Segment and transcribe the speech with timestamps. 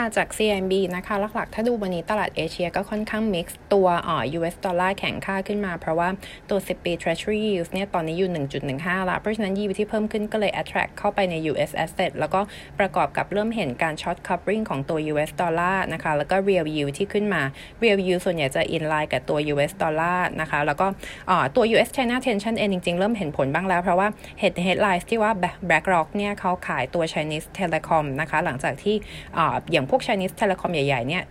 [0.00, 6.08] ค่ะจาก CMB นะคะหลักๆ ถ้าดูวันนี้ตลาดเอเชียก็ค่อนข้าง mix ตัวอ่อ US ดอลลาร์แข็งค่าขึ้นมา เพราะว่า
[6.50, 8.30] ตัว 10 ปี Treasury yields เนี่ยตอนนี้อยู่
[8.70, 12.40] 1.15 ละ เพราะฉะนั้น yield ที่เพิ่มขึ้นก็เลย attract เข้าไปใน US asset แล้วก็
[12.78, 17.42] ประกอบกับเริ่มเห็นการ short covering ของตัว US ดอลลาร์นะคะ แล้วก็ real yield ที่ขึ้นมา
[17.82, 20.86] real yield ส่วนใหญ่จะ in line กับตัว US ดอลลาร์นะคะ แล้วก็
[21.30, 24.08] อ่อตัว US China tension เองจริงๆ เริ่มเห็นผลบ้างแล้ว เพราะว่า
[24.40, 25.32] head headlines ที่ว่า
[25.68, 28.96] BlackRock เนี่ยเขาขายตัว Chinese Telecom นะคะหลังจากที่
[29.38, 31.22] อ่าอย่างพวก Chinese Telecom ใหญ่ๆเนี่ย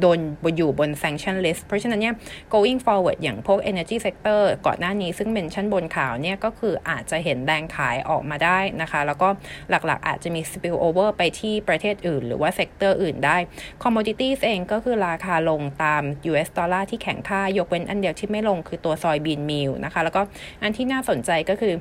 [0.00, 0.18] โดน
[0.56, 2.14] อยู่บน sanction list เพราะฉะนั้นเนี่ย
[2.54, 9.28] going forward อย่างพวก energy sector ก่อนหน้านี้ซึ่ง mention บนข่าวเนี่ยก็คืออาจจะเห็นแรงขายออกมาได้นะคะ แล้วก็
[9.70, 13.36] หลักๆอาจจะมี spill over ไปที่ประเทศอื่น หรือว่า sector อื่นได้
[13.82, 20.22] commodities เองก็คือราคาลงตาม US ดอลลาร์ที่แข็งค่ายกเว้นอันเดียวที่ไม่ลงคือตัว soybean meal นะคะ แล้วก็
[20.62, 21.74] อันที่น่าสนใจก็คือ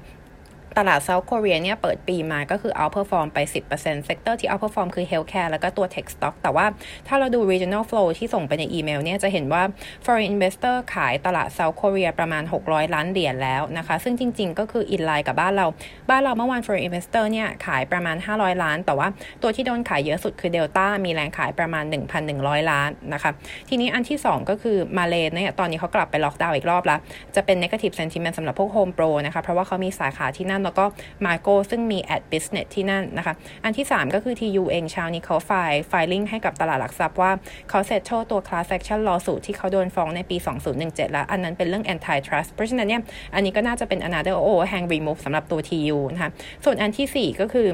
[0.77, 3.37] ตลาด South เกาหลีเนี่ยเปิดปีมาก็คือ outperform ไป
[3.71, 6.65] 10% sector ที่ outperform คือ healthcare แล้วก็ตัว tech stock แต่ว่า
[7.07, 9.63] ถ้าเราดู regional flow ที่ส่งไปในอีเมลเนี่ยจะเห็นว่า
[10.05, 15.67] foreign investor ขายตลาด South เกาหลีประมาณ 600 ล้านเหรียญแล้วนะคะ ซึ่งจริง ๆ ก็คือ in line กับบ้านเรา
[16.09, 19.07] บ้านเราเมื่อวาน foreign investor เนี่ยขายประมาณ 500 ล้าน แต่ว่า
[19.41, 21.83] ตัวที่โดนขายเยอะสุดคือ Delta มีแรงขายประมาณ
[22.27, 23.31] 1,100 ล้านนะคะ
[23.69, 26.99] ทีนี้อันที่ 2 ก็คือมาเลเนี่ยตอนนี้เขากลับไปล็อกดาวน์อีกรอบแล้ว
[27.35, 30.85] จะเป็น negative sentiment สำหรับพวก Home Pro นะคะเพราะว่าเขามีสาขาที่นั่นแล้วก็
[31.25, 33.33] MACO ซึ่งมี ad business ที่นั่นนะคะ
[33.63, 37.31] อันที่ 3 ก็คือ TU เองเช้านี้เขาไฟล์ filing ให้กับตลาดหลักทรัพย์ว่า
[37.69, 40.37] เขา settle ตัว class action lawsuit ที่เขาโดนฟ้องในปี
[40.75, 43.01] 2017 แล้ว อันนั้นเป็นเรื่อง anti trust เพราะฉะนั้นเนี่ย
[43.35, 46.31] อันนี้ก็น่าจะเป็น another overhang remove สำหรับตัว TU นะคะ
[46.65, 47.67] ส่วนอันที่ 4 ก็คือ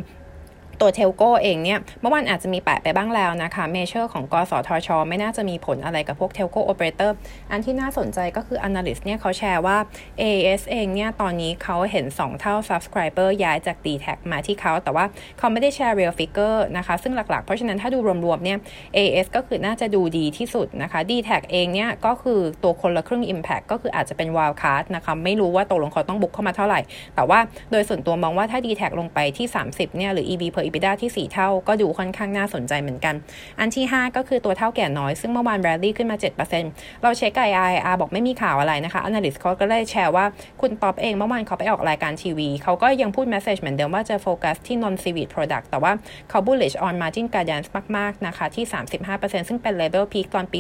[0.82, 7.16] ตัว telco เองเนี่ยเมื่อวานอาจจะมีแปะไปบ้างแล้วนะคะ measure ของกสทช ไม่น่าจะมีผลอะไรกับพวก telco operator
[7.52, 9.78] อันที่น่าสนใจก็คือ Analyst เนี่ยเขาแชร์ว่า
[10.22, 15.06] AS เองเนี่ยตอนนี้เขาเห็น 2 เท่า Subscriber ย้ายจาก d t แทมาที่เขาแต่ว่า
[15.38, 18.58] เขาไม่ได้แชร์ Real Figure นะคะ ซึ่งหลักๆ เพราะฉะนั้นถ้าดูรวมๆเนี่ย
[18.98, 26.80] AS ก็คือน่าจะดูดีที่สุดนะคะ d t แทเองเนี่ยก็คือตัวคนละครึ่ง Impact ก็คืออาจจะเป็น Wild Card นะคะไม่รู้ว่าตกลงเขาต้องบุกเข้ามาเท่าไหร่
[27.16, 27.40] แต่ว่า
[27.72, 33.16] โดยส่วนตัวมองว่าถ้า d t แทลงไปที่ 30เนี่ยหรือ EV per EBITDA ที่ 4 เท่าก็ดูค่อนข้างน่าสนใจเหมือนกัน
[33.60, 36.18] อันที่ 5 ก็คือตัวเท่าแก่น้อย ซึ่งเมื่อวานแรลลี่ขึ้นมา
[36.60, 40.26] 7%เราเช็คกับ IR บอกไม่มีข่าวอะไรนะคะ Analyst เขาก็เลยแชร์ว่า
[40.62, 45.92] คุณป๊อปเองเมื่อวานเขาไปออกรายการทีวี เขาก็ยังพูด message เหมือนเดิมว่าจะโฟกัสที่ non seaweed product แต่ว่า
[46.30, 48.66] เขา bullish on margin guidance มากๆนะคะที่
[49.08, 50.60] 35%ซึ่งเป็น level peak ตอนปี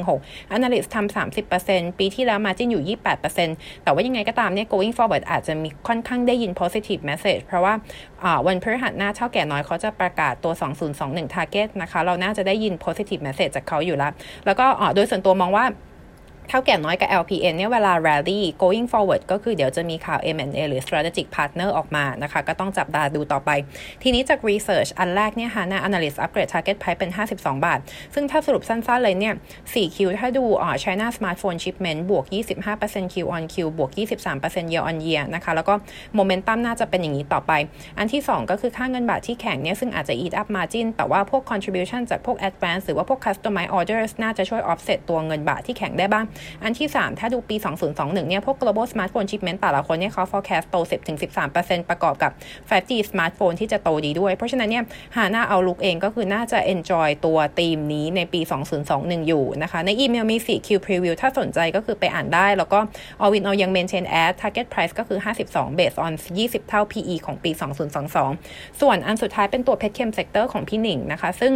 [0.00, 1.16] 2016 Analyst ทำ
[1.56, 2.96] 30%ปีที่แล้ว margin อยู่
[3.36, 7.74] 28%แต่ว่ายังไงก็ตามเนี่ย going forward อาจจะมีค่อนข้างได้ยิน positive message เพราะว่า
[8.46, 10.52] วันพฤหัสหน้าเท่าแก่น้อยเขาจะประกาศตัว
[10.94, 14.12] 2021 target นะคะ เราน่าจะได้ยิน positive message จากเขาอยู่แล้ว
[14.46, 15.64] แล้วก็โดยส่วนตัวมองว่า
[16.48, 23.50] เท่าแก่น้อยกับ LPN เนี่ยเวลา rally going forward ก็คือเดี๋ยวจะมีข่าว M&A หรือ strategic partner ออกมานะคะ ก็ต้องจับตาดูต่อไป
[24.02, 27.78] ทีนี้จาก research อันแรกเนี่ย HANA Analyst upgrade target price เป็น 52 บาท
[28.14, 29.34] ซึ่งถ้าสรุปสั้นๆเลยเนี่ย
[29.72, 32.24] 4Q ถ้าดูอ่อ China smartphone shipment บวก
[32.68, 33.90] 25% Q on Q บวก
[34.36, 35.74] 23% year on year นะคะ แล้วก็
[36.18, 37.52] momentum น่าจะเป็นอย่างนี้ต่อไป
[37.98, 44.62] อันที่ 2 ก็คือค่าเงินบาทที่แข็งเนี่ย ซึ่งอาจจะ eat up margin แต่ว่าพวก contribution จากพวก advance หรือว่าพวก customize orders น่าจะช่วย
[44.72, 46.26] offset ตัวเงินบาทที่แข็งได้บ้าง
[46.62, 47.56] อันที่ 3 ถ้าดูปี
[47.92, 50.76] 2021 เนี่ย พวก global smartphone shipment แต่ละคนเนี่ยเขา forecast โต
[51.34, 52.32] 10-13%ประกอบกับ
[52.70, 54.84] 5G smartphone ที่จะโตดีด้วย เพราะฉะนั้นเนี่ย
[55.16, 58.40] หาหน้าเอาลุกเองก็คือน่าจะ enjoy ตัวธีมนี้ในปี
[58.84, 62.78] 2021 อยู่นะคะ ในอีเมลมี 4Q preview ถ้าสนใจก็คือไปอ่านได้ แล้วก็
[63.22, 65.18] all in all ยัง maintain at target price ก็คือ
[65.48, 67.50] 52 based on 20 เท่า PE ของปี
[68.16, 71.52] 2022 ส่วนอันสุดท้ายเป็นตัว petchem sector ของพี่หนิงนะคะ ซึ่ง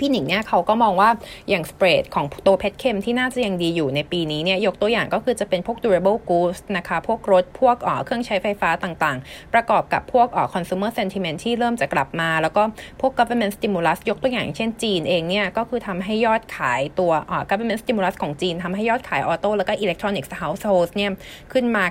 [0.00, 1.10] พี่หนิงเนี่ยเขาก็มองว่า
[1.48, 12.62] อย่างสเปรดของตัวเพชรเค็มที่น่าจะยังดีอยู่ในปีนี้เนี่ยยกตัวอย่างก็คือจะเป็นพวก durable goods นะคะ พวกรถ พวกอ๋อเครื่องใช้ไฟฟ้าต่างๆ ประกอบกับพวกอ๋อ consumer sentiment ที่เริ่มจะกลับมา แล้วก็
[13.00, 21.10] พวก government stimulus ยกตัวอย่างเช่นจีนเองเนี่ย ก็คือทำให้ยอดขายตัวอ๋อ government stimulus ของจีนทำให้ยอดขายออโต้แล้วก็ electronics households เนี่ย
[21.52, 21.84] ขึ้นมา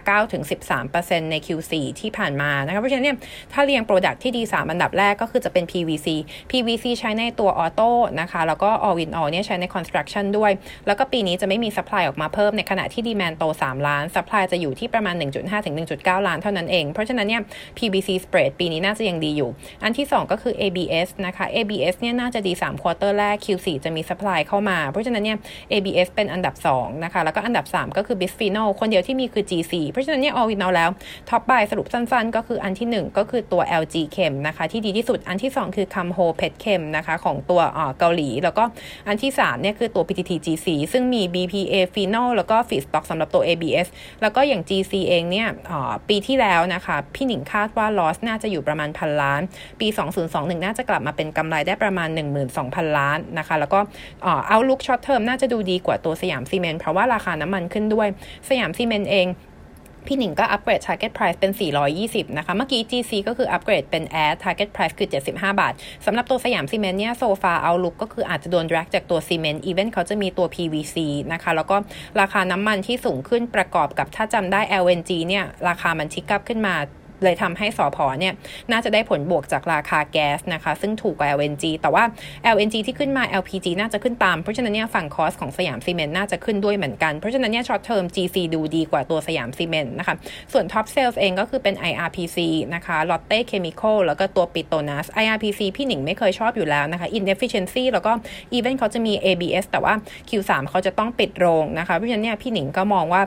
[0.61, 3.17] 9-13%ใน Q4 ที่ผ่านมานะคะเพราะฉะนั้นเนี่ย
[3.53, 6.07] ถ้าเรียง product ที่ดี 3 อันดับแรกก็คือจะเป็น PVC
[6.51, 7.89] PVC ใช้ในตัวออโต้
[8.21, 10.51] นะคะ แล้วก็ all in all เนี่ยใช้ใน construction ด้วย
[10.87, 17.41] แล้วก็ปีนี้จะไม่มี supply ออกมาเพิ่มในขณะที่ demand โต 3 ล้าน supply จะอยู่ที่ประมาณ 1.5 ถึง 1.9 ล้านเท่านั้นเอง เพราะฉะนั้นเนี่ย
[17.77, 19.49] PVC spread ปีนี้น่าจะยังดีอยู่
[19.83, 25.37] อันที่ 2 ก็คือ ABS นะคะ ABS เนี่ยน่าจะดี3 quarter แรก Q4 จะมี supply เข้ามา เพราะฉะนั้นเนี่ย
[25.71, 30.89] ABS เป็นอันดับ 2 นะคะ แล้วก็อันดับ 3 ก็คือ bisphenol คนเดียวที่มีคือ GC เพราะฉะนั้นเนี่ย all in all แล้ว
[31.29, 36.81] top buy สรุปสั้นๆ ก็คืออันที่ 1 ก็คือตัว LG Chem นะคะที่ดีที่สุด อันที่ 2 คือ Camho Pet Chem
[36.97, 38.63] นะคะของตัวอ่เกาหลี แล้วก็
[39.07, 43.87] อันที่3เนี่ยคือตัว PTTGC ซึ่งมี BPA Phenol แล้วก็ Feedstock สำหรับตัว ABS
[44.21, 45.47] แล้วก็อย่าง GC เองเนี่ย
[46.09, 49.41] ปีที่แล้วนะคะ พี่หนิงคาดว่า loss น่าจะอยู่ประมาณพันล้าน
[49.79, 49.87] ปี
[50.25, 52.09] 2021 น่าจะกลับมาเป็นกำไรได้ประมาณ
[52.53, 53.79] 12,000 ล้านนะคะ แล้วก็
[54.47, 58.07] outlook short term น่าจะดูดีกว่าตัวสยามซีเมนต์เพราะว่าราคาน้ำมันขึ้นด้วย
[58.49, 59.27] สยามซีเมนต์เอง
[60.07, 61.51] พี่หนิงก็ upgrade target price เป็น
[61.95, 65.73] 420 นะคะ เมื่อกี้ GC ก็คืออัปเกรดเป็น add target price คือ 75 บาท
[66.05, 70.95] สำหรับตัวสยามซีเมนต์เนี่ย so far outlook ก็คืออาจจะโดน drag จากตัวซีเมนต์ even เขาจะมีตัว PVC
[71.33, 71.77] นะคะ แล้วก็
[72.21, 76.75] ราคาน้ำมันที่สูงขึ้นประกอบกับถ้าจำได้ LNG เนี่ยราคามัน pick up ขึ้นมา
[77.23, 78.33] เลยทำให้สอพอเนี่ย
[78.71, 82.03] น่าจะได้ผลบวกจากราคาแก๊สนะคะ ซึ่งถูกกว่า LNG แต่ว่า
[82.55, 90.15] LNG ที่ขึ้นมา LPG น่าจะขึ้นตาม เพราะฉะนั้นเนี่ยฝั่ง cost ของสยามซีเมนต์น่าจะขึ้นด้วยเหมือนกัน เพราะฉะนั้นเนี่ยช็อตเทอม GC ดูดีกว่าตัวสยามซีเมนต์นะคะ
[90.53, 92.37] ส่วน top sell เองก็คือเป็น IRPC
[92.75, 98.11] นะคะ Lotte Chemical แล้วก็ตัว Petronas IRPC พี่หนิงไม่เคยชอบอยู่แล้วนะคะ Inefficiency แล้วก็
[98.53, 99.93] even เขาจะมี ABS แต่ว่า
[100.29, 103.21] Q3 เขาจะต้องปิดโรงนะคะ เพราะฉะนั้นเนี่ยพี่หนิงก็มองว่า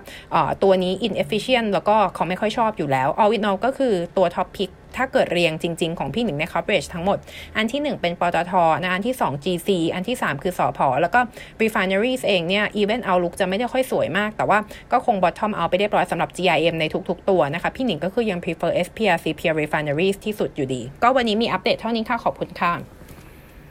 [0.63, 7.19] ตัวนี้ inefficient แล้วก็เขาไม่ค่อยชอบอยู่แล้ว all in all ก็คืือตัวท็อปพิกถ้าเกิดเรียงจริง ๆ ของพี่หนึ่งใน coverage ทั้งหมด
[7.57, 11.21] อันที่ 1 เป็นปตทนะอันที่ 2 GC อันที่ 3 คือสอพอแล้วก็
[11.63, 14.59] refineries เองเนี่ย even outlook จะไม่ได้ค่อยสวยมาก แต่ว่า
[14.93, 23.00] ก็คง bottom out ไปเรียบร้อยสำหรับ GIM ในทุก ๆ ตัวนะคะ พี่หนิงก็คือยัง prefer SPRC peer Refineries ที่สุดอยู่ดี ก็วันนี้มีอัปเดตเท่านี้ค่ะขอบคุณค่ะ